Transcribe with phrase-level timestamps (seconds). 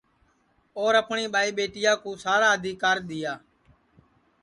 [0.79, 3.33] اور اپٹؔی ٻائی ٻیٹیا کُو سارا آدیکرا دؔیا